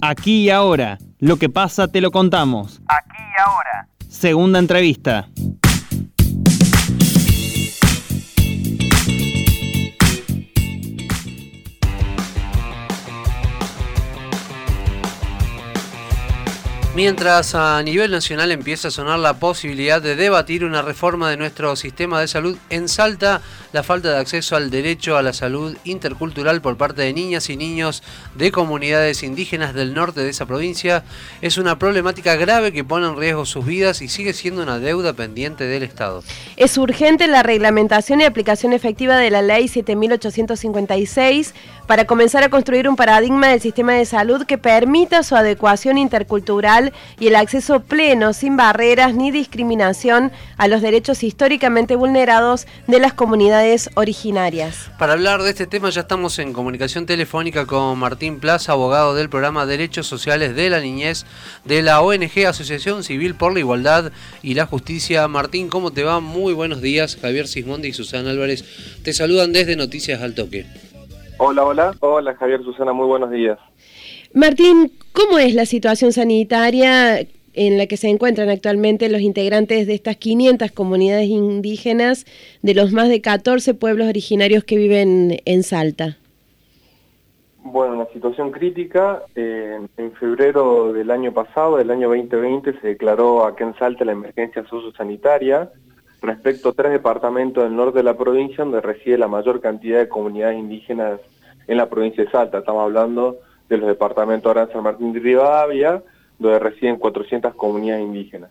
Aquí 0.00 0.44
y 0.44 0.50
ahora. 0.50 0.98
Lo 1.18 1.36
que 1.36 1.48
pasa 1.48 1.88
te 1.88 2.00
lo 2.00 2.10
contamos. 2.10 2.80
Aquí 2.88 3.16
y 3.18 3.40
ahora. 3.40 3.88
Segunda 4.08 4.58
entrevista. 4.58 5.28
Mientras 16.94 17.54
a 17.54 17.82
nivel 17.82 18.10
nacional 18.10 18.52
empieza 18.52 18.88
a 18.88 18.90
sonar 18.90 19.18
la 19.18 19.34
posibilidad 19.34 20.00
de 20.00 20.16
debatir 20.16 20.64
una 20.64 20.80
reforma 20.80 21.28
de 21.28 21.36
nuestro 21.36 21.76
sistema 21.76 22.20
de 22.20 22.26
salud, 22.26 22.56
en 22.70 22.88
Salta 22.88 23.42
la 23.76 23.82
falta 23.82 24.10
de 24.10 24.18
acceso 24.18 24.56
al 24.56 24.70
derecho 24.70 25.18
a 25.18 25.22
la 25.22 25.34
salud 25.34 25.76
intercultural 25.84 26.62
por 26.62 26.78
parte 26.78 27.02
de 27.02 27.12
niñas 27.12 27.50
y 27.50 27.58
niños 27.58 28.02
de 28.34 28.50
comunidades 28.50 29.22
indígenas 29.22 29.74
del 29.74 29.92
norte 29.92 30.22
de 30.22 30.30
esa 30.30 30.46
provincia 30.46 31.04
es 31.42 31.58
una 31.58 31.78
problemática 31.78 32.36
grave 32.36 32.72
que 32.72 32.84
pone 32.84 33.06
en 33.06 33.18
riesgo 33.18 33.44
sus 33.44 33.66
vidas 33.66 34.00
y 34.00 34.08
sigue 34.08 34.32
siendo 34.32 34.62
una 34.62 34.78
deuda 34.78 35.12
pendiente 35.12 35.64
del 35.64 35.82
Estado. 35.82 36.24
Es 36.56 36.78
urgente 36.78 37.26
la 37.26 37.42
reglamentación 37.42 38.22
y 38.22 38.24
aplicación 38.24 38.72
efectiva 38.72 39.18
de 39.18 39.30
la 39.30 39.42
Ley 39.42 39.68
7856 39.68 41.52
para 41.86 42.06
comenzar 42.06 42.44
a 42.44 42.48
construir 42.48 42.88
un 42.88 42.96
paradigma 42.96 43.48
del 43.48 43.60
sistema 43.60 43.92
de 43.92 44.06
salud 44.06 44.46
que 44.46 44.56
permita 44.56 45.22
su 45.22 45.36
adecuación 45.36 45.98
intercultural 45.98 46.94
y 47.20 47.26
el 47.26 47.36
acceso 47.36 47.80
pleno, 47.80 48.32
sin 48.32 48.56
barreras 48.56 49.14
ni 49.14 49.30
discriminación 49.30 50.32
a 50.56 50.66
los 50.66 50.80
derechos 50.80 51.22
históricamente 51.22 51.94
vulnerados 51.94 52.66
de 52.86 53.00
las 53.00 53.12
comunidades 53.12 53.65
originarias. 53.94 54.90
Para 54.98 55.14
hablar 55.14 55.42
de 55.42 55.50
este 55.50 55.66
tema 55.66 55.90
ya 55.90 56.02
estamos 56.02 56.38
en 56.38 56.52
comunicación 56.52 57.06
telefónica 57.06 57.66
con 57.66 57.98
Martín 57.98 58.38
Plaza, 58.38 58.72
abogado 58.72 59.14
del 59.14 59.28
programa 59.28 59.66
Derechos 59.66 60.06
Sociales 60.06 60.54
de 60.54 60.70
la 60.70 60.80
Niñez 60.80 61.26
de 61.64 61.82
la 61.82 62.00
ONG 62.00 62.46
Asociación 62.46 63.02
Civil 63.02 63.34
por 63.34 63.52
la 63.52 63.60
Igualdad 63.60 64.12
y 64.42 64.54
la 64.54 64.66
Justicia. 64.66 65.26
Martín, 65.28 65.68
¿cómo 65.68 65.90
te 65.90 66.04
va? 66.04 66.20
Muy 66.20 66.54
buenos 66.54 66.80
días. 66.80 67.16
Javier 67.16 67.48
Sismondi 67.48 67.88
y 67.88 67.92
Susana 67.92 68.30
Álvarez 68.30 68.64
te 69.02 69.12
saludan 69.12 69.52
desde 69.52 69.76
Noticias 69.76 70.22
al 70.22 70.34
Toque. 70.34 70.66
Hola, 71.38 71.64
hola. 71.64 71.94
Hola, 72.00 72.34
Javier, 72.34 72.62
Susana, 72.62 72.92
muy 72.92 73.06
buenos 73.06 73.30
días. 73.30 73.58
Martín, 74.32 74.92
¿cómo 75.12 75.38
es 75.38 75.54
la 75.54 75.66
situación 75.66 76.12
sanitaria 76.12 77.26
en 77.56 77.78
la 77.78 77.86
que 77.86 77.96
se 77.96 78.08
encuentran 78.08 78.48
actualmente 78.48 79.08
los 79.08 79.20
integrantes 79.20 79.86
de 79.86 79.94
estas 79.94 80.16
500 80.16 80.70
comunidades 80.72 81.28
indígenas 81.28 82.26
de 82.62 82.74
los 82.74 82.92
más 82.92 83.08
de 83.08 83.20
14 83.20 83.74
pueblos 83.74 84.08
originarios 84.08 84.62
que 84.64 84.76
viven 84.76 85.38
en 85.44 85.62
Salta? 85.62 86.18
Bueno, 87.64 87.94
una 87.94 88.06
situación 88.12 88.52
crítica. 88.52 89.22
en 89.34 90.12
febrero 90.20 90.92
del 90.92 91.10
año 91.10 91.32
pasado, 91.32 91.78
del 91.78 91.90
año 91.90 92.08
2020, 92.08 92.80
se 92.80 92.86
declaró 92.86 93.44
aquí 93.44 93.64
en 93.64 93.74
Salta 93.74 94.04
la 94.04 94.12
emergencia 94.12 94.64
sociosanitaria 94.68 95.70
respecto 96.22 96.68
a 96.68 96.72
tres 96.72 96.92
departamentos 96.92 97.64
del 97.64 97.74
norte 97.74 97.98
de 97.98 98.04
la 98.04 98.16
provincia 98.16 98.64
donde 98.64 98.80
reside 98.80 99.18
la 99.18 99.28
mayor 99.28 99.60
cantidad 99.60 99.98
de 99.98 100.08
comunidades 100.08 100.58
indígenas 100.58 101.20
en 101.66 101.76
la 101.76 101.88
provincia 101.88 102.24
de 102.24 102.30
Salta. 102.30 102.58
Estamos 102.58 102.82
hablando 102.82 103.38
de 103.68 103.78
los 103.78 103.88
departamentos 103.88 104.54
de 104.54 104.72
San 104.72 104.82
Martín 104.82 105.12
de 105.12 105.20
Rivadavia, 105.20 106.02
donde 106.38 106.58
residen 106.58 106.96
400 106.96 107.54
comunidades 107.54 108.04
indígenas. 108.04 108.50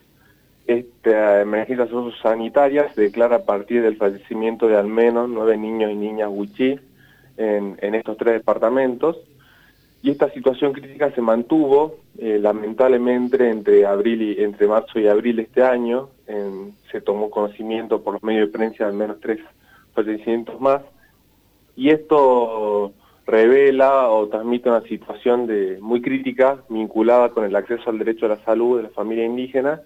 Esta 0.67 1.41
emergencia 1.41 1.87
sanitaria 2.21 2.91
se 2.93 3.01
declara 3.01 3.37
a 3.37 3.45
partir 3.45 3.83
del 3.83 3.97
fallecimiento 3.97 4.67
de 4.67 4.75
al 4.75 4.87
menos 4.87 5.29
nueve 5.29 5.57
niños 5.57 5.91
y 5.91 5.95
niñas 5.95 6.29
huichí 6.31 6.79
en, 7.37 7.95
estos 7.95 8.17
tres 8.17 8.35
departamentos. 8.35 9.17
Y 10.01 10.09
esta 10.11 10.29
situación 10.31 10.73
crítica 10.73 11.11
se 11.11 11.21
mantuvo 11.21 11.97
eh, 12.17 12.39
lamentablemente 12.39 13.49
entre, 13.49 13.85
abril 13.85 14.21
y, 14.21 14.43
entre 14.43 14.67
marzo 14.67 14.99
y 14.99 15.07
abril 15.07 15.37
de 15.37 15.41
este 15.43 15.63
año. 15.63 16.09
se 16.91 17.01
tomó 17.01 17.29
conocimiento 17.29 18.01
por 18.01 18.13
los 18.13 18.23
medios 18.23 18.47
de 18.47 18.57
prensa 18.57 18.85
de 18.85 18.89
al 18.89 18.95
menos 18.95 19.19
tres 19.19 19.39
fallecimientos 19.93 20.59
más. 20.59 20.81
Y 21.75 21.89
esto 21.89 22.93
revela 23.25 24.09
o 24.09 24.27
transmite 24.27 24.69
una 24.69 24.81
situación 24.81 25.47
de, 25.47 25.79
muy 25.81 26.01
crítica 26.01 26.63
vinculada 26.69 27.29
con 27.29 27.43
el 27.43 27.55
acceso 27.55 27.89
al 27.89 27.97
derecho 27.97 28.25
a 28.25 28.29
la 28.29 28.43
salud 28.43 28.77
de 28.77 28.83
la 28.83 28.89
familia 28.89 29.25
indígena, 29.25 29.81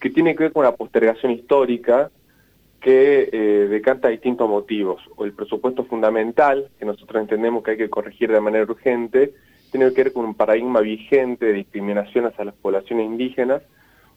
que 0.00 0.10
tiene 0.10 0.34
que 0.34 0.44
ver 0.44 0.52
con 0.52 0.64
la 0.64 0.76
postergación 0.76 1.32
histórica 1.32 2.10
que 2.80 3.30
eh, 3.32 3.68
decanta 3.70 4.08
distintos 4.08 4.48
motivos. 4.48 5.00
O 5.16 5.24
el 5.24 5.32
presupuesto 5.32 5.84
fundamental, 5.84 6.68
que 6.78 6.84
nosotros 6.84 7.22
entendemos 7.22 7.62
que 7.62 7.72
hay 7.72 7.76
que 7.76 7.88
corregir 7.88 8.30
de 8.30 8.40
manera 8.40 8.64
urgente, 8.64 9.32
tiene 9.70 9.92
que 9.94 10.04
ver 10.04 10.12
con 10.12 10.26
un 10.26 10.34
paradigma 10.34 10.80
vigente 10.80 11.46
de 11.46 11.52
discriminación 11.54 12.26
hacia 12.26 12.44
las 12.44 12.54
poblaciones 12.54 13.06
indígenas 13.06 13.62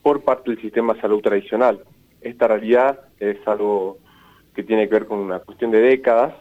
por 0.01 0.23
parte 0.23 0.51
del 0.51 0.61
sistema 0.61 0.93
de 0.93 1.01
salud 1.01 1.21
tradicional. 1.21 1.81
Esta 2.21 2.47
realidad 2.47 2.99
es 3.19 3.37
algo 3.47 3.99
que 4.53 4.63
tiene 4.63 4.87
que 4.87 4.95
ver 4.95 5.05
con 5.05 5.19
una 5.19 5.39
cuestión 5.39 5.71
de 5.71 5.79
décadas, 5.79 6.33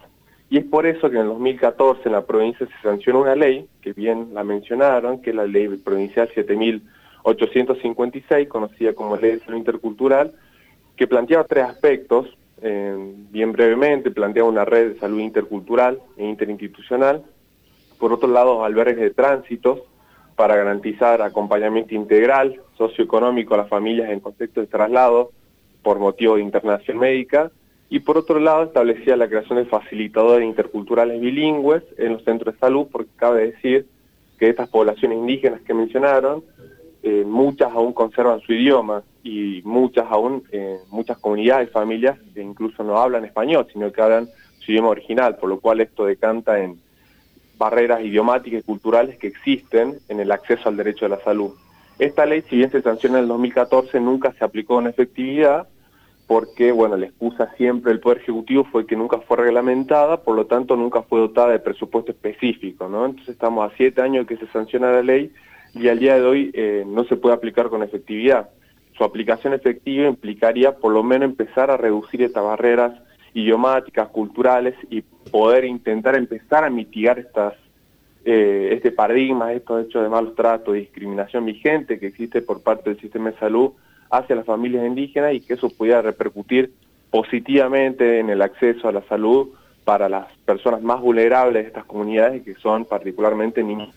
y 0.50 0.58
es 0.58 0.64
por 0.64 0.86
eso 0.86 1.10
que 1.10 1.16
en 1.16 1.22
el 1.22 1.28
2014 1.28 2.02
en 2.04 2.12
la 2.12 2.26
provincia 2.26 2.66
se 2.66 2.82
sancionó 2.82 3.22
una 3.22 3.34
ley, 3.34 3.66
que 3.80 3.92
bien 3.92 4.34
la 4.34 4.44
mencionaron, 4.44 5.22
que 5.22 5.30
es 5.30 5.36
la 5.36 5.46
ley 5.46 5.68
provincial 5.68 6.28
7856, 6.34 8.48
conocida 8.48 8.92
como 8.94 9.16
Ley 9.16 9.32
de 9.32 9.40
Salud 9.40 9.58
Intercultural, 9.58 10.32
que 10.96 11.06
planteaba 11.06 11.44
tres 11.44 11.64
aspectos, 11.64 12.28
eh, 12.62 12.96
bien 13.30 13.52
brevemente, 13.52 14.10
planteaba 14.10 14.48
una 14.48 14.64
red 14.64 14.92
de 14.92 15.00
salud 15.00 15.20
intercultural 15.20 16.00
e 16.16 16.24
interinstitucional, 16.24 17.22
por 17.98 18.12
otro 18.12 18.28
lado 18.28 18.64
albergues 18.64 18.96
de 18.96 19.10
tránsito 19.10 19.86
para 20.36 20.56
garantizar 20.56 21.22
acompañamiento 21.22 21.94
integral 21.94 22.60
socioeconómico 22.76 23.54
a 23.54 23.58
las 23.58 23.68
familias 23.68 24.10
en 24.10 24.20
contexto 24.20 24.60
de 24.60 24.66
traslado 24.66 25.30
por 25.82 25.98
motivo 25.98 26.36
de 26.36 26.42
internación 26.42 26.98
médica, 26.98 27.50
y 27.90 28.00
por 28.00 28.18
otro 28.18 28.40
lado 28.40 28.64
establecía 28.64 29.16
la 29.16 29.28
creación 29.28 29.58
de 29.58 29.66
facilitadores 29.66 30.46
interculturales 30.46 31.20
bilingües 31.20 31.82
en 31.98 32.14
los 32.14 32.24
centros 32.24 32.54
de 32.54 32.60
salud, 32.60 32.86
porque 32.90 33.10
cabe 33.16 33.52
decir 33.52 33.86
que 34.38 34.48
estas 34.48 34.68
poblaciones 34.68 35.18
indígenas 35.18 35.60
que 35.62 35.74
mencionaron, 35.74 36.42
eh, 37.02 37.24
muchas 37.26 37.70
aún 37.72 37.92
conservan 37.92 38.40
su 38.40 38.52
idioma 38.52 39.02
y 39.22 39.60
muchas 39.64 40.06
aún, 40.08 40.42
eh, 40.50 40.78
muchas 40.90 41.18
comunidades 41.18 41.70
familias 41.70 42.18
incluso 42.34 42.82
no 42.82 42.98
hablan 42.98 43.24
español, 43.24 43.66
sino 43.72 43.92
que 43.92 44.00
hablan 44.00 44.28
su 44.60 44.72
idioma 44.72 44.88
original, 44.88 45.36
por 45.36 45.50
lo 45.50 45.60
cual 45.60 45.80
esto 45.80 46.06
decanta 46.06 46.58
en 46.62 46.80
barreras 47.58 48.00
idiomáticas 48.00 48.60
y 48.60 48.62
culturales 48.64 49.18
que 49.18 49.28
existen 49.28 49.98
en 50.08 50.20
el 50.20 50.32
acceso 50.32 50.68
al 50.68 50.76
derecho 50.76 51.06
a 51.06 51.10
la 51.10 51.20
salud. 51.20 51.52
Esta 51.98 52.26
ley, 52.26 52.42
si 52.42 52.56
bien 52.56 52.70
se 52.70 52.82
sancionó 52.82 53.18
en 53.18 53.24
el 53.24 53.28
2014, 53.28 54.00
nunca 54.00 54.32
se 54.32 54.44
aplicó 54.44 54.80
en 54.80 54.88
efectividad 54.88 55.68
porque, 56.26 56.72
bueno, 56.72 56.96
la 56.96 57.06
excusa 57.06 57.52
siempre 57.56 57.92
del 57.92 58.00
Poder 58.00 58.18
Ejecutivo 58.18 58.64
fue 58.64 58.86
que 58.86 58.96
nunca 58.96 59.18
fue 59.18 59.36
reglamentada, 59.36 60.18
por 60.22 60.36
lo 60.36 60.46
tanto 60.46 60.74
nunca 60.76 61.02
fue 61.02 61.20
dotada 61.20 61.50
de 61.50 61.58
presupuesto 61.58 62.12
específico, 62.12 62.88
¿no? 62.88 63.04
Entonces 63.04 63.34
estamos 63.34 63.70
a 63.70 63.76
siete 63.76 64.00
años 64.00 64.26
que 64.26 64.36
se 64.36 64.46
sanciona 64.46 64.90
la 64.90 65.02
ley 65.02 65.32
y 65.74 65.88
al 65.88 65.98
día 65.98 66.14
de 66.14 66.22
hoy 66.22 66.50
eh, 66.54 66.84
no 66.86 67.04
se 67.04 67.16
puede 67.16 67.34
aplicar 67.34 67.68
con 67.68 67.82
efectividad. 67.82 68.48
Su 68.96 69.04
aplicación 69.04 69.52
efectiva 69.52 70.08
implicaría 70.08 70.76
por 70.76 70.92
lo 70.92 71.02
menos 71.02 71.28
empezar 71.28 71.70
a 71.70 71.76
reducir 71.76 72.22
estas 72.22 72.44
barreras 72.44 72.92
idiomáticas, 73.34 74.08
culturales 74.08 74.74
y 74.88 75.02
poder 75.02 75.64
intentar 75.64 76.16
empezar 76.16 76.64
a 76.64 76.70
mitigar 76.70 77.18
estas 77.18 77.54
eh, 78.24 78.70
este 78.72 78.90
paradigma, 78.90 79.52
estos 79.52 79.84
hechos 79.84 80.02
de 80.02 80.08
malos 80.08 80.34
tratos, 80.34 80.72
discriminación 80.74 81.44
vigente 81.44 81.98
que 81.98 82.06
existe 82.06 82.40
por 82.40 82.62
parte 82.62 82.88
del 82.88 83.00
sistema 83.00 83.30
de 83.30 83.38
salud 83.38 83.72
hacia 84.18 84.36
las 84.36 84.46
familias 84.46 84.86
indígenas 84.86 85.34
y 85.34 85.40
que 85.40 85.54
eso 85.54 85.68
pudiera 85.70 86.02
repercutir 86.02 86.72
positivamente 87.10 88.18
en 88.18 88.30
el 88.30 88.42
acceso 88.42 88.88
a 88.88 88.92
la 88.92 89.02
salud 89.08 89.48
para 89.84 90.08
las 90.08 90.26
personas 90.44 90.82
más 90.82 91.00
vulnerables 91.00 91.62
de 91.62 91.68
estas 91.68 91.84
comunidades, 91.84 92.42
que 92.42 92.54
son 92.54 92.84
particularmente 92.84 93.62
niñas. 93.62 93.94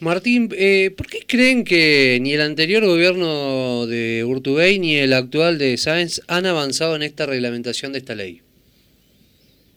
Martín, 0.00 0.48
eh, 0.56 0.92
¿por 0.96 1.06
qué 1.06 1.20
creen 1.26 1.64
que 1.64 2.18
ni 2.22 2.32
el 2.32 2.40
anterior 2.40 2.84
gobierno 2.86 3.86
de 3.86 4.24
Urtubey 4.24 4.78
ni 4.78 4.96
el 4.96 5.12
actual 5.12 5.58
de 5.58 5.76
Sáenz 5.76 6.22
han 6.28 6.46
avanzado 6.46 6.94
en 6.94 7.02
esta 7.02 7.26
reglamentación 7.26 7.92
de 7.92 7.98
esta 7.98 8.14
ley? 8.14 8.40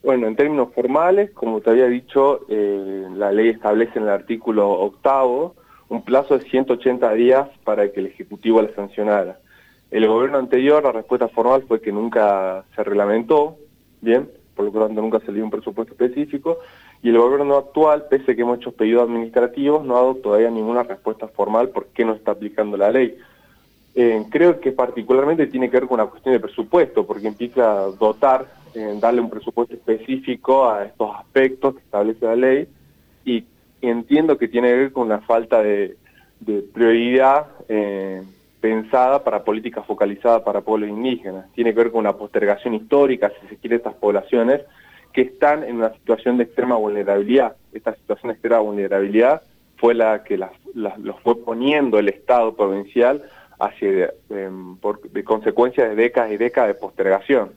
Bueno, 0.04 0.28
en 0.28 0.36
términos 0.36 0.70
formales, 0.74 1.32
como 1.32 1.62
te 1.62 1.72
había 1.72 1.88
dicho, 1.88 2.46
eh, 2.50 3.06
la 3.16 3.32
ley 3.32 3.50
establece 3.50 3.98
en 3.98 4.04
el 4.04 4.10
artículo 4.10 4.70
octavo 4.70 5.56
un 5.92 6.04
plazo 6.04 6.38
de 6.38 6.46
180 6.46 7.14
días 7.16 7.50
para 7.66 7.92
que 7.92 8.00
el 8.00 8.06
Ejecutivo 8.06 8.62
la 8.62 8.74
sancionara. 8.74 9.40
El 9.92 10.08
gobierno 10.08 10.38
anterior, 10.38 10.82
la 10.82 10.94
respuesta 10.94 11.28
formal 11.28 11.66
fue 11.68 11.82
que 11.82 11.92
nunca 11.92 12.64
se 12.74 12.82
reglamentó, 12.82 13.58
bien, 14.00 14.30
por 14.56 14.74
lo 14.74 14.88
tanto 14.88 15.02
nunca 15.02 15.20
se 15.20 15.34
dio 15.34 15.44
un 15.44 15.52
presupuesto 15.52 15.94
específico, 15.94 16.60
y 17.04 17.10
el 17.10 17.18
gobierno 17.18 17.58
actual, 17.58 18.06
pese 18.10 18.32
a 18.32 18.36
que 18.36 18.42
hemos 18.42 18.60
hecho 18.60 18.72
pedidos 18.72 19.04
administrativos, 19.04 19.84
no 19.84 19.98
ha 19.98 20.00
dado 20.00 20.16
todavía 20.16 20.50
ninguna 20.50 20.84
respuesta 20.84 21.28
formal 21.28 21.70
por 21.70 21.88
qué 21.88 22.06
no 22.06 22.14
está 22.14 22.32
aplicando 22.32 22.78
la 22.78 22.90
ley. 22.90 23.18
Eh, 23.94 24.24
creo 24.30 24.62
que 24.62 24.72
particularmente 24.72 25.48
tiene 25.48 25.70
que 25.70 25.78
ver 25.78 25.90
con 25.90 26.00
una 26.00 26.10
cuestión 26.10 26.34
de 26.34 26.40
presupuesto, 26.40 27.06
porque 27.06 27.28
implica 27.28 27.82
dotar, 28.00 28.48
eh, 28.74 28.98
darle 28.98 29.20
un 29.20 29.30
presupuesto 29.30 29.76
específico 29.76 30.70
a 30.70 30.86
estos 30.86 31.14
aspectos 31.18 31.76
que 31.76 31.82
establece 31.82 32.26
la 32.26 32.36
ley, 32.38 32.68
y 33.26 33.44
entiendo 33.82 34.38
que 34.38 34.48
tiene 34.48 34.70
que 34.70 34.76
ver 34.76 34.92
con 34.92 35.08
una 35.08 35.22
falta 35.22 35.62
de, 35.62 35.98
prioridad 36.74 37.48
eh, 37.70 38.22
pensada 38.60 39.24
para 39.24 39.44
políticas 39.44 39.86
focalizadas 39.86 40.42
para 40.42 40.62
pueblos 40.62 40.90
indígenas. 40.90 41.52
Tiene 41.54 41.72
que 41.72 41.80
ver 41.80 41.92
con 41.92 42.00
una 42.00 42.18
postergación 42.18 42.74
histórica, 42.74 43.32
si 43.42 43.48
se 43.48 43.58
quiere, 43.58 43.76
estas 43.76 43.94
poblaciones 43.96 44.62
que 45.14 45.22
están 45.22 45.64
en 45.64 45.78
una 45.78 45.94
situación 45.94 46.38
de 46.38 46.46
extrema 46.46 46.76
vulnerabilidad. 46.76 47.56
Esta 47.74 47.94
situación 47.96 48.30
de 48.30 48.34
extrema 48.34 48.60
vulnerabilidad 48.60 49.42
fue 49.78 49.94
la 49.94 50.24
que 50.24 50.38
los 50.38 51.20
fue 51.22 51.44
poniendo 51.44 52.00
el 52.00 52.10
Estado 52.10 52.56
provincial 52.56 53.24
hacia, 53.60 54.14
por, 54.80 55.02
de 55.02 55.24
consecuencias 55.24 55.90
de 55.90 55.96
décadas 55.96 56.32
y 56.32 56.38
décadas 56.38 56.70
de 56.70 56.74
postergación. 56.76 57.52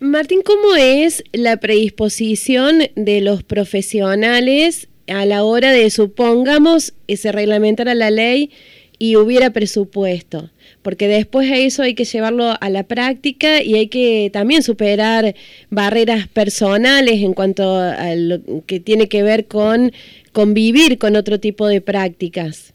Martín, 0.00 0.42
¿cómo 0.44 0.74
es 0.74 1.22
la 1.32 1.56
predisposición 1.58 2.80
de 2.96 3.20
los 3.20 3.42
profesionales 3.42 4.88
a 5.06 5.24
la 5.24 5.44
hora 5.44 5.70
de, 5.70 5.88
supongamos, 5.88 6.94
se 7.08 7.32
reglamentara 7.32 7.94
la 7.94 8.10
ley 8.10 8.50
y 8.98 9.16
hubiera 9.16 9.50
presupuesto? 9.50 10.50
Porque 10.82 11.08
después 11.08 11.50
a 11.50 11.56
eso 11.56 11.82
hay 11.82 11.94
que 11.94 12.04
llevarlo 12.04 12.54
a 12.60 12.70
la 12.70 12.82
práctica 12.82 13.62
y 13.62 13.74
hay 13.74 13.86
que 13.86 14.30
también 14.32 14.62
superar 14.62 15.34
barreras 15.70 16.26
personales 16.28 17.22
en 17.22 17.32
cuanto 17.32 17.76
a 17.76 18.14
lo 18.16 18.40
que 18.66 18.80
tiene 18.80 19.08
que 19.08 19.22
ver 19.22 19.46
con 19.46 19.92
convivir 20.32 20.98
con 20.98 21.14
otro 21.16 21.38
tipo 21.38 21.68
de 21.68 21.80
prácticas. 21.80 22.73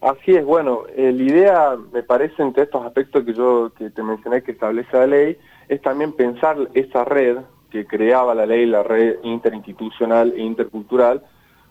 Así 0.00 0.34
es, 0.34 0.44
bueno, 0.44 0.84
eh, 0.96 1.12
la 1.12 1.22
idea, 1.22 1.76
me 1.92 2.02
parece, 2.02 2.42
entre 2.42 2.62
estos 2.62 2.84
aspectos 2.86 3.22
que 3.24 3.34
yo 3.34 3.70
que 3.76 3.90
te 3.90 4.02
mencioné 4.02 4.42
que 4.42 4.52
establece 4.52 4.96
la 4.96 5.06
ley, 5.06 5.36
es 5.68 5.82
también 5.82 6.12
pensar 6.12 6.56
esa 6.72 7.04
red 7.04 7.38
que 7.70 7.86
creaba 7.86 8.34
la 8.34 8.46
ley, 8.46 8.64
la 8.64 8.82
red 8.82 9.16
interinstitucional 9.22 10.32
e 10.34 10.40
intercultural, 10.40 11.22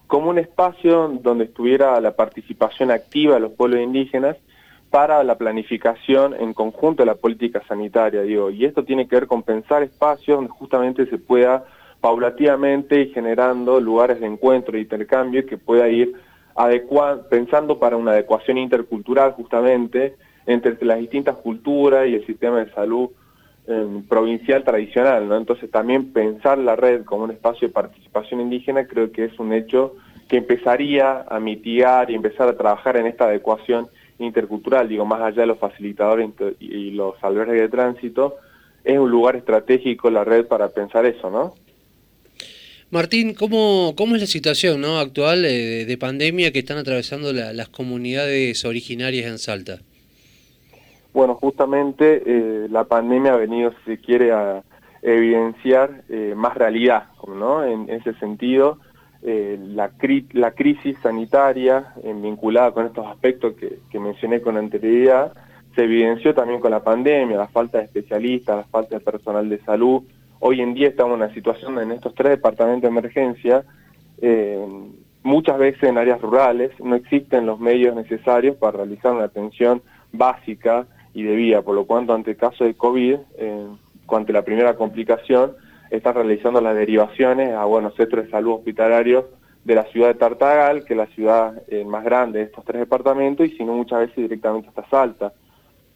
como 0.06 0.30
un 0.30 0.38
espacio 0.38 1.08
donde 1.22 1.46
estuviera 1.46 2.00
la 2.02 2.16
participación 2.16 2.92
activa 2.92 3.36
de 3.36 3.42
los 3.42 3.52
pueblos 3.54 3.80
indígenas 3.80 4.38
para 4.92 5.24
la 5.24 5.38
planificación 5.38 6.36
en 6.36 6.54
conjunto 6.54 7.02
de 7.04 7.08
la 7.08 7.16
política 7.16 7.64
sanitaria, 7.68 8.22
digo, 8.22 8.52
y 8.52 8.66
esto 8.66 8.84
tiene 8.84 9.08
que 9.08 9.16
ver 9.16 9.28
con 9.28 9.44
pensar 9.44 9.82
espacios 9.82 10.38
donde 10.38 10.52
justamente 10.52 11.08
se 11.08 11.18
pueda 11.18 11.66
paulativamente 12.00 13.02
ir 13.02 13.14
generando 13.14 13.80
lugares 13.80 14.20
de 14.20 14.28
encuentro 14.28 14.78
e 14.78 14.82
intercambio 14.82 15.46
que 15.46 15.58
pueda 15.58 15.90
ir 15.90 16.14
pensando 17.30 17.80
para 17.80 17.98
una 17.98 18.12
adecuación 18.12 18.58
intercultural 18.58 19.34
justamente 19.34 20.16
entre 20.46 20.78
las 20.86 21.00
distintas 21.00 21.38
culturas 21.38 22.08
y 22.08 22.16
el 22.16 22.26
sistema 22.26 22.60
de 22.64 22.72
salud 22.72 23.10
em, 23.68 24.04
provincial 24.04 24.64
tradicional, 24.64 25.28
¿no? 25.28 25.38
Entonces 25.38 25.70
también 25.70 26.12
pensar 26.12 26.58
la 26.58 26.76
red 26.76 27.06
como 27.06 27.24
un 27.26 27.32
espacio 27.32 27.68
de 27.68 27.74
participación 27.74 28.42
indígena 28.42 28.88
creo 28.88 29.12
que 29.12 29.26
es 29.26 29.40
un 29.40 29.54
hecho 29.54 29.96
que 30.28 30.38
empezaría 30.38 31.26
a 31.28 31.40
mitigar 31.40 32.10
y 32.10 32.16
empezar 32.16 32.48
a 32.50 32.58
trabajar 32.58 32.98
en 32.98 33.08
esta 33.08 33.26
adecuación 33.26 33.88
intercultural, 34.20 34.88
digo, 34.88 35.06
más 35.06 35.22
allá 35.22 35.42
de 35.42 35.48
los 35.48 35.60
facilitadores 35.60 36.30
y 36.60 36.92
los 36.92 37.16
albergues 37.24 37.62
de 37.62 37.70
tránsito, 37.70 38.36
es 38.84 38.98
un 38.98 39.10
lugar 39.10 39.36
estratégico 39.36 40.10
la 40.10 40.24
red 40.24 40.46
para 40.46 40.70
pensar 40.70 41.06
eso, 41.06 41.30
¿no? 41.30 41.54
Martín, 42.92 43.36
¿cómo, 43.36 43.94
cómo 43.96 44.16
es 44.16 44.22
la 44.22 44.28
situación 44.28 44.82
¿no? 44.82 44.98
actual 44.98 45.46
eh, 45.46 45.86
de, 45.86 45.98
pandemia 45.98 46.52
que 46.52 46.60
están 46.60 46.80
atravesando 46.80 47.32
las 47.34 47.70
comunidades 47.70 48.66
originarias 48.66 49.28
en 49.28 49.38
Salta? 49.38 49.78
Bueno, 51.14 51.36
justamente 51.36 52.24
eh, 52.26 52.68
la 52.68 52.86
pandemia 52.86 53.34
ha 53.34 53.38
venido, 53.38 53.72
si 53.86 53.92
se 53.92 53.98
quiere, 54.00 54.32
a 54.32 54.64
evidenciar 55.04 56.02
eh, 56.10 56.34
más 56.36 56.56
realidad, 56.56 57.04
¿no? 57.28 57.64
En, 57.64 57.90
ese 57.90 58.14
sentido, 58.16 58.80
la, 59.22 59.92
la 60.32 60.52
crisis 60.52 60.98
sanitaria 61.04 61.94
vinculada 62.04 62.72
con 62.72 62.88
estos 62.88 63.06
aspectos 63.06 63.54
que 63.56 64.00
mencioné 64.00 64.42
con 64.42 64.58
anterioridad, 64.58 65.34
se 65.76 65.84
evidenció 65.84 66.34
también 66.34 66.60
con 66.60 66.72
la 66.72 66.84
pandemia, 66.84 67.38
la 67.38 67.48
falta 67.48 67.78
de 67.78 67.86
especialistas, 67.86 68.58
la 68.58 68.64
falta 68.64 68.96
de 68.96 69.02
personal 69.02 69.48
de 69.48 69.60
salud, 69.60 70.04
Hoy 70.42 70.62
en 70.62 70.74
día 70.74 70.88
estamos 70.88 71.16
en 71.16 71.24
una 71.24 71.34
situación 71.34 71.78
en 71.80 71.92
estos 71.92 72.16
tres 72.16 72.32
departamentos 72.32 72.84
de 72.84 72.88
emergencia, 72.88 73.66
eh, 74.22 74.66
muchas 75.22 75.58
veces 75.58 75.84
en 75.84 75.98
áreas 75.98 76.22
rurales 76.22 76.72
no 76.80 76.96
existen 76.96 77.46
los 77.46 77.60
medios 77.60 77.94
necesarios 77.94 78.56
para 78.56 78.78
realizar 78.78 79.14
una 79.14 79.26
atención 79.26 79.82
básica 80.14 80.88
y 81.14 81.24
debida, 81.24 81.62
por 81.62 81.76
lo 81.76 81.86
cual 81.86 82.10
ante 82.10 82.32
el 82.32 82.38
caso 82.38 82.64
de 82.64 82.74
COVID, 82.74 83.18
eh, 83.38 83.68
ante 84.08 84.34
la 84.34 84.44
primera 84.44 84.76
complicación, 84.76 85.56
están 85.92 86.16
realizando 86.16 86.62
las 86.62 86.76
derivaciones 86.76 87.54
a 87.54 87.66
buenos 87.66 87.96
centros 87.96 88.26
de 88.26 88.32
salud 88.32 88.54
hospitalarios 88.54 89.26
de 89.66 89.76
la 89.76 89.84
ciudad 89.86 90.08
de 90.08 90.14
Tartagal, 90.14 90.86
que 90.86 90.94
es 90.94 90.98
la 90.98 91.08
ciudad 91.08 91.62
eh, 91.68 91.84
más 91.84 92.06
grande 92.06 92.40
de 92.40 92.46
estos 92.46 92.64
tres 92.64 92.80
departamentos, 92.80 93.46
y 93.46 93.58
si 93.58 93.66
no 93.66 93.74
muchas 93.74 94.00
veces 94.00 94.16
directamente 94.16 94.70
hasta 94.70 94.88
Salta. 94.90 95.34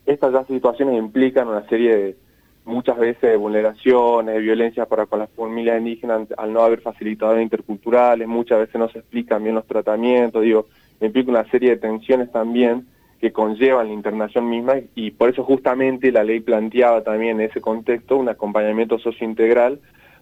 Estas 0.06 0.34
ya 0.34 0.44
situaciones 0.44 0.98
implican 0.98 1.48
una 1.48 1.66
serie 1.70 1.96
de 1.96 2.18
muchas 2.66 2.98
veces 2.98 3.38
vulneraciones, 3.38 4.36
de 4.36 4.42
violencia 4.42 4.86
para 4.86 5.06
con 5.06 5.20
las 5.20 5.30
familias 5.32 5.80
indígenas 5.80 6.28
al 6.38 6.54
no 6.54 6.62
haber 6.62 6.82
facilitadores 6.82 7.44
interculturales, 7.44 8.28
muchas 8.28 8.60
veces 8.60 8.76
no 8.76 8.90
se 8.90 9.00
explican 9.00 9.44
bien 9.44 9.56
los 9.56 9.68
tratamientos, 9.68 10.42
digo, 10.42 10.68
implica 11.02 11.32
una 11.32 11.50
serie 11.50 11.72
de 11.72 11.78
tensiones 11.78 12.32
también 12.32 12.88
que 13.20 13.32
conllevan 13.32 13.88
la 13.88 13.94
internación 13.94 14.50
misma 14.50 14.76
y 14.96 15.12
por 15.12 15.30
eso 15.30 15.44
justamente 15.44 16.12
la 16.12 16.24
ley 16.24 16.40
planteaba 16.42 17.04
también 17.04 17.40
en 17.40 17.50
ese 17.50 17.62
contexto 17.62 18.18
un 18.18 18.30
acompañamiento 18.30 19.00
sociointegral 19.00 19.80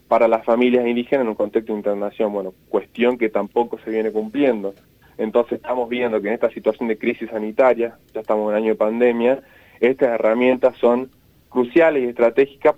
para 0.08 0.28
las 0.28 0.44
familias 0.44 0.86
indígenas 0.86 1.24
en 1.24 1.30
un 1.30 1.36
contexto 1.36 1.72
de 1.72 1.80
internación, 1.80 2.34
bueno, 2.34 2.54
cuestión 2.70 3.18
que 3.18 3.30
tampoco 3.30 3.80
se 3.80 3.92
viene 3.92 4.12
cumpliendo. 4.12 4.74
Entonces 5.18 5.54
estamos 5.54 5.88
viendo 5.88 6.22
que 6.22 6.28
en 6.28 6.34
esta 6.34 6.50
situación 6.50 6.90
de 6.90 6.98
crisis 6.98 7.30
sanitaria, 7.30 7.98
ya 8.14 8.22
estamos 8.22 8.44
en 8.44 8.50
un 8.50 8.56
año 8.56 8.74
de 8.74 8.76
pandemia, 8.76 9.40
estas 9.80 10.10
herramientas 10.10 10.76
son 10.78 11.10
cruciales 11.52 12.04
y 12.04 12.08
estratégicas 12.08 12.76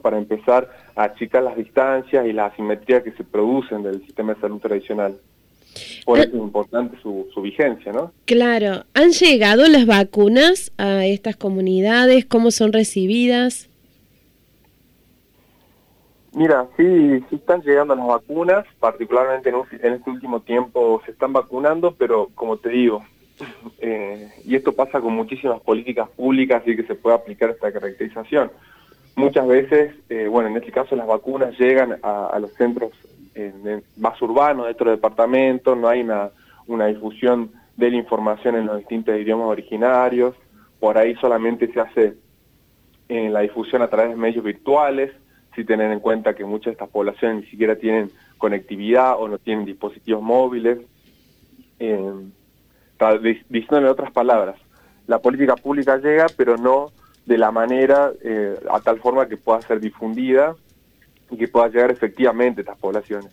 para 0.00 0.16
empezar 0.16 0.70
a 0.96 1.04
achicar 1.04 1.42
las 1.42 1.56
distancias 1.56 2.24
y 2.26 2.32
las 2.32 2.52
asimetrías 2.52 3.02
que 3.02 3.12
se 3.12 3.24
producen 3.24 3.82
del 3.82 4.00
sistema 4.06 4.34
de 4.34 4.40
salud 4.40 4.60
tradicional. 4.60 5.18
Por 6.04 6.18
eso 6.18 6.28
es 6.28 6.34
importante 6.34 6.96
su, 7.02 7.26
vigencia, 7.42 7.92
¿no? 7.92 8.12
Claro. 8.26 8.84
¿Han 8.94 9.10
llegado 9.10 9.66
las 9.68 9.86
vacunas 9.86 10.72
a 10.78 11.04
estas 11.06 11.36
comunidades? 11.36 12.24
¿Cómo 12.24 12.50
son 12.50 12.72
recibidas? 12.72 13.68
Mira, 16.34 16.66
sí, 16.76 17.20
sí 17.28 17.36
están 17.36 17.62
llegando 17.62 17.94
las 17.94 18.06
vacunas, 18.06 18.64
particularmente 18.80 19.50
en, 19.50 19.56
en 19.82 19.94
este 19.94 20.10
último 20.10 20.40
tiempo 20.40 21.02
se 21.04 21.10
están 21.10 21.32
vacunando, 21.32 21.94
pero 21.94 22.30
como 22.34 22.56
te 22.56 22.70
digo, 22.70 23.02
eh, 23.80 24.28
y 24.44 24.56
esto 24.56 24.72
pasa 24.72 25.00
con 25.00 25.14
muchísimas 25.14 25.60
políticas 25.60 26.08
públicas 26.10 26.62
y 26.66 26.76
que 26.76 26.84
se 26.84 26.94
puede 26.94 27.16
aplicar 27.16 27.50
esta 27.50 27.72
caracterización. 27.72 28.50
Muchas 29.14 29.46
veces, 29.46 29.94
eh, 30.08 30.26
bueno, 30.28 30.48
en 30.48 30.56
este 30.56 30.72
caso 30.72 30.96
las 30.96 31.06
vacunas 31.06 31.58
llegan 31.58 31.98
a, 32.02 32.38
los 32.40 32.52
centros 32.54 32.92
eh, 33.34 33.82
más 33.98 34.20
urbanos 34.22 34.66
de 34.66 34.72
estos 34.72 34.88
departamentos, 34.88 35.76
no 35.76 35.88
hay 35.88 36.00
una, 36.00 36.86
difusión 36.86 37.50
de 37.76 37.90
la 37.90 37.96
información 37.96 38.56
en 38.56 38.66
los 38.66 38.78
distintos 38.78 39.18
idiomas 39.18 39.48
originarios, 39.48 40.34
por 40.80 40.96
ahí 40.96 41.14
solamente 41.16 41.70
se 41.72 41.80
hace 41.80 42.14
la 43.08 43.40
difusión 43.40 43.82
a 43.82 43.88
través 43.88 44.10
de 44.10 44.16
medios 44.16 44.42
virtuales, 44.42 45.12
si 45.54 45.64
tener 45.64 45.92
en 45.92 46.00
cuenta 46.00 46.34
que 46.34 46.46
muchas 46.46 46.66
de 46.66 46.72
estas 46.72 46.88
poblaciones 46.88 47.44
ni 47.44 47.50
siquiera 47.50 47.76
tienen 47.76 48.10
conectividad 48.38 49.20
o 49.20 49.28
no 49.28 49.36
tienen 49.38 49.66
dispositivos 49.66 50.22
móviles. 50.22 50.78
Diciendo 53.48 53.78
en 53.78 53.86
otras 53.86 54.12
palabras, 54.12 54.56
la 55.06 55.18
política 55.18 55.56
pública 55.56 55.96
llega, 55.98 56.26
pero 56.36 56.56
no 56.56 56.92
de 57.26 57.38
la 57.38 57.50
manera, 57.50 58.12
eh, 58.22 58.58
a 58.70 58.80
tal 58.80 58.98
forma 58.98 59.28
que 59.28 59.36
pueda 59.36 59.60
ser 59.62 59.80
difundida 59.80 60.54
y 61.30 61.36
que 61.36 61.48
pueda 61.48 61.68
llegar 61.68 61.90
efectivamente 61.90 62.60
a 62.60 62.62
estas 62.62 62.78
poblaciones. 62.78 63.32